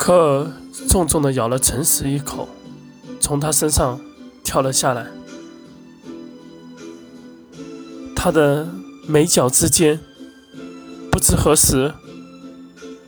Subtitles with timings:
[0.00, 0.50] 科尔
[0.88, 2.48] 重重的咬了诚实一口，
[3.20, 4.00] 从他身上
[4.42, 5.06] 跳了下来。
[8.16, 8.66] 他的
[9.06, 10.00] 眉角之间，
[11.12, 11.92] 不知何时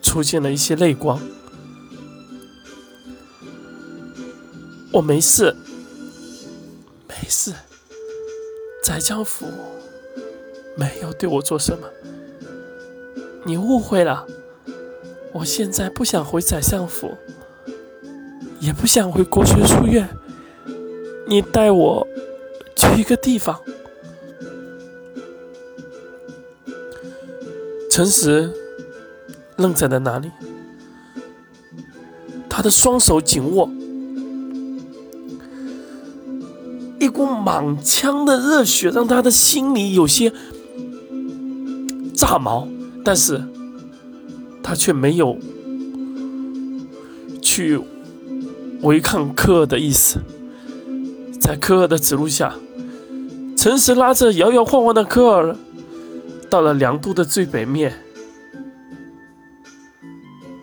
[0.00, 1.20] 出现了一些泪光。
[4.92, 5.54] 我没事，
[7.06, 7.52] 没事，
[8.82, 9.46] 翟江府
[10.74, 11.86] 没有对我做什么，
[13.44, 14.26] 你误会了。
[15.32, 17.16] 我现在不想回宰相府，
[18.60, 20.08] 也不想回国学书院。
[21.28, 22.06] 你带我
[22.74, 23.60] 去一个地方。
[27.90, 28.50] 陈实
[29.56, 30.30] 愣在了那里，
[32.48, 33.68] 他的双手紧握，
[36.98, 40.32] 一股满腔的热血让他的心里有些
[42.14, 42.68] 炸毛，
[43.04, 43.42] 但是
[44.62, 45.38] 他却没有
[47.42, 47.80] 去
[48.82, 50.20] 违抗科尔的意思。
[51.40, 52.54] 在科尔的指路下，
[53.56, 55.56] 诚实拉着摇摇晃晃的科尔。
[56.50, 58.02] 到了凉都的最北面，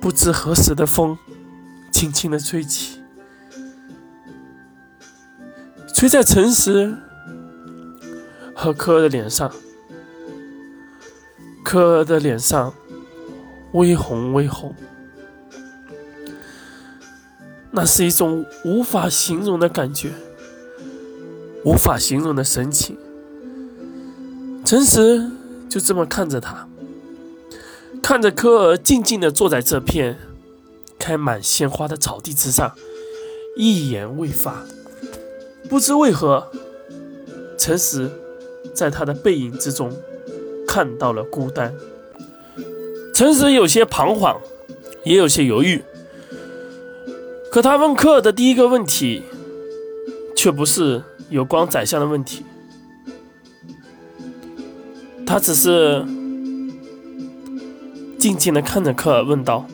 [0.00, 1.18] 不知何时的风
[1.92, 3.00] 轻轻的吹起，
[5.94, 6.96] 吹在诚实
[8.54, 9.52] 和科尔的脸上，
[11.62, 12.72] 科尔的脸上
[13.74, 14.74] 微红微红，
[17.72, 20.10] 那是一种无法形容的感觉，
[21.64, 22.96] 无法形容的神情，
[24.64, 25.30] 陈实。
[25.66, 26.68] 就这么看着他，
[28.00, 30.16] 看着科尔静静的坐在这片
[31.00, 32.76] 开满鲜花的草地之上，
[33.56, 34.64] 一言未发。
[35.68, 36.48] 不知为何，
[37.58, 38.08] 陈实
[38.72, 39.92] 在他的背影之中
[40.64, 41.74] 看到了孤单。
[43.14, 44.40] 陈实有些彷徨，
[45.04, 45.80] 也有些犹豫。
[47.48, 49.22] 可他问科尔的第一个问题，
[50.34, 52.44] 却不是有关宰相的问题。
[55.24, 56.04] 他只是
[58.18, 59.64] 静静的看着科尔，问道：“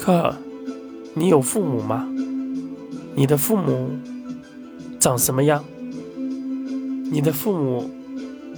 [0.00, 0.36] 科尔，
[1.14, 2.08] 你有父母吗？
[3.16, 3.90] 你的父母
[5.00, 5.64] 长什么样？
[7.10, 7.90] 你的父母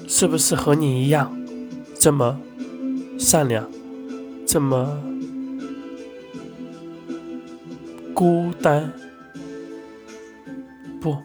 [0.06, 1.34] 是不是和你一样
[1.98, 2.38] 这么
[3.18, 3.68] 善良，
[4.46, 5.02] 这么
[8.14, 8.92] 孤单？
[11.00, 11.16] 不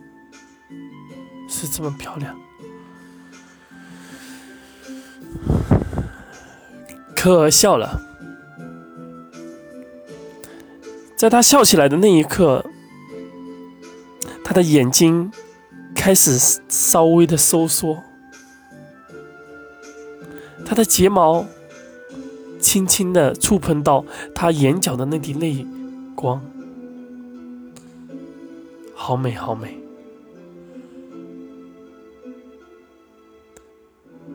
[1.47, 2.37] 是这么漂亮？”
[7.15, 8.01] 可笑了，
[11.15, 12.65] 在他笑起来的那一刻，
[14.43, 15.31] 他的眼睛
[15.93, 18.01] 开始稍微的收缩，
[20.65, 21.45] 他的睫毛
[22.71, 25.67] 轻轻的触碰到他眼角的那滴泪
[26.15, 26.41] 光，
[28.95, 29.77] 好美，好美。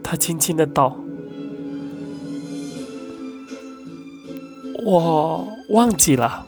[0.02, 0.98] 他轻轻的道。
[4.84, 6.46] 我忘记了，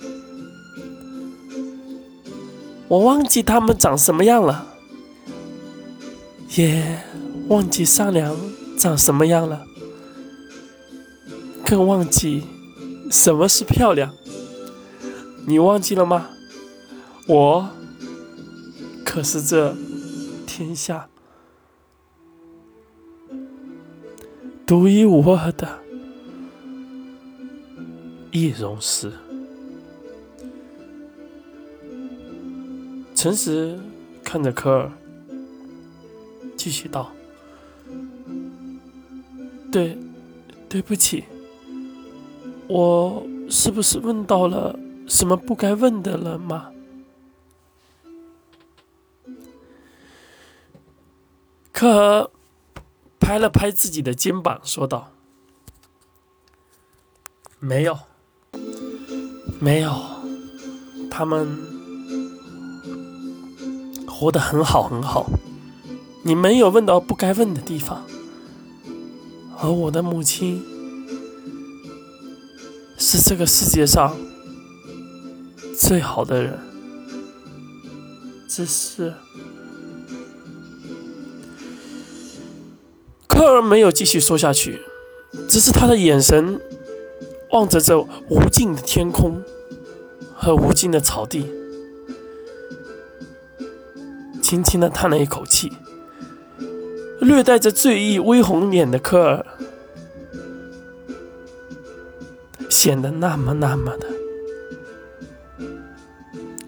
[2.86, 4.66] 我忘记他们长什么样了，
[6.54, 7.00] 也
[7.48, 8.36] 忘记善良
[8.76, 9.66] 长什么样了，
[11.68, 12.44] 更忘记
[13.10, 14.10] 什么是漂亮。
[15.46, 16.30] 你忘记了吗？
[17.26, 17.68] 我
[19.04, 19.76] 可是这
[20.46, 21.10] 天下
[24.66, 25.80] 独一无二的。
[28.30, 29.12] 易容师，
[33.14, 33.78] 诚实
[34.22, 34.92] 看着科尔，
[36.56, 37.10] 继续道
[39.72, 39.98] ：“对，
[40.68, 41.24] 对不起，
[42.68, 46.70] 我是不是问到了什么不该问的了吗？”
[51.72, 52.30] 科尔
[53.18, 55.12] 拍了拍自己的肩膀，说道
[57.58, 57.98] ：“没有。”
[59.60, 59.92] 没有，
[61.10, 61.48] 他们
[64.06, 65.26] 活得很好很好。
[66.22, 68.04] 你没有问到不该问的地方，
[69.60, 70.62] 而我的母亲
[73.08, 74.14] 是这个世界上
[75.78, 76.58] 最好的人。
[78.46, 79.14] 只是
[83.26, 84.80] 科尔没有继续说下去，
[85.48, 86.60] 只是他的眼神。
[87.50, 89.42] 望着这无尽的天空
[90.34, 91.50] 和无尽的草地，
[94.42, 95.72] 轻轻的叹了一口气，
[97.22, 99.46] 略带着醉意、微红脸的科尔
[102.68, 104.06] 显得那么那么的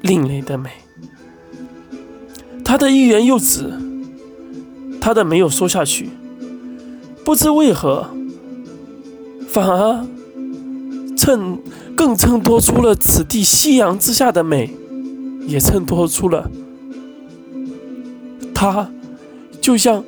[0.00, 0.70] 另类的美。
[2.64, 3.72] 他的欲言又止，
[5.00, 6.08] 他的没有说下去，
[7.24, 8.08] 不知为何，
[9.48, 10.06] 反而
[11.16, 11.58] 衬
[11.96, 14.72] 更衬托出了此地夕阳之下的美，
[15.48, 16.48] 也衬托出了
[18.54, 18.90] 他
[19.60, 20.04] 就像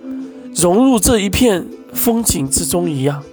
[0.54, 3.24] 融入这一片风景之中一样。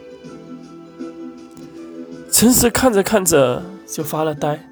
[2.40, 4.66] 陈实看着看着就发了呆，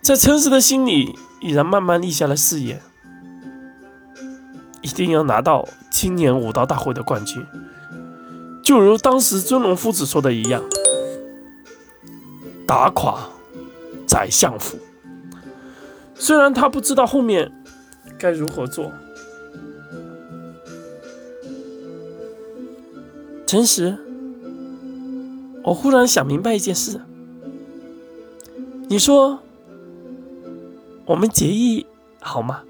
[0.00, 2.80] 在陈实的心里已然慢慢立下了誓言：
[4.80, 7.44] 一定要拿到今年武道大会的冠军。
[8.64, 10.62] 就如当时尊龙夫子说的一样
[12.66, 13.28] ：“打垮
[14.08, 14.78] 宰相府。”
[16.16, 17.52] 虽然他不知道后面
[18.16, 18.90] 该如何做，
[23.46, 23.98] 陈实。
[25.66, 27.00] 我忽然想明白一件事，
[28.88, 29.40] 你说
[31.04, 31.84] 我们结义
[32.20, 32.62] 好吗？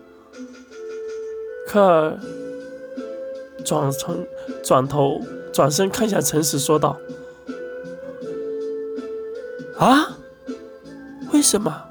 [1.69, 2.19] 科尔
[3.63, 4.27] 转成
[4.65, 5.21] 转头
[5.53, 6.97] 转身看向陈实，说道
[9.77, 10.17] ：“啊，
[11.35, 11.83] 为什么？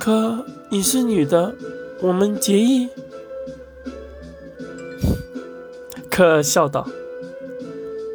[0.00, 1.54] 可你是女的，
[2.00, 2.88] 我们结义？”
[6.10, 6.88] 科尔笑道：“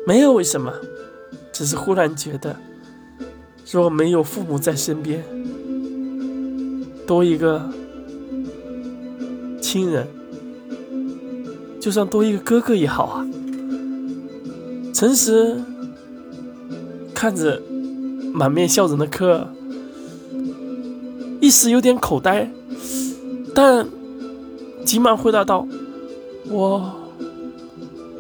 [0.06, 0.74] 没有为什么。”
[1.60, 2.56] 只是忽然觉得，
[3.70, 5.22] 若没有父母在身边，
[7.06, 7.70] 多一个
[9.62, 10.08] 亲人，
[11.78, 13.28] 就算多一个哥哥也好啊。
[14.94, 15.60] 陈实
[17.14, 17.62] 看着
[18.32, 19.48] 满面笑容的科尔，
[21.42, 22.50] 一时有点口呆，
[23.54, 23.86] 但
[24.86, 25.68] 急忙回答道
[26.50, 26.96] ：“我，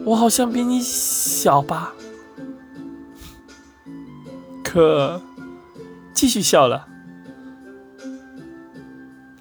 [0.04, 1.94] 我好像比你小吧。”
[4.72, 5.20] 可
[6.14, 6.88] 继续笑了，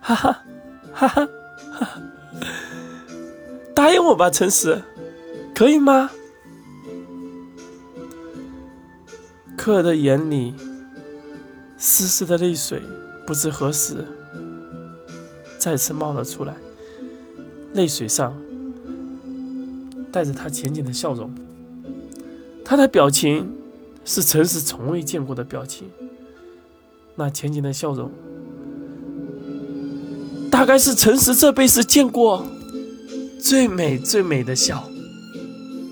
[0.01, 0.43] 哈哈
[0.91, 1.29] 哈哈
[1.71, 2.01] 哈！
[3.75, 4.81] 答应我吧，诚实，
[5.55, 6.11] 可以吗？
[9.55, 10.55] 科尔的眼里
[11.77, 12.83] 丝丝的泪水
[13.27, 14.07] 不知何时
[15.59, 16.57] 再次冒了出来，
[17.75, 18.35] 泪水上
[20.11, 21.31] 带着他浅浅的笑容，
[22.65, 23.55] 他的表情。
[24.11, 25.87] 是陈实从未见过的表情，
[27.15, 28.11] 那浅浅的笑容，
[30.51, 32.47] 大概是陈实这辈子见过
[33.39, 34.83] 最美最美的笑。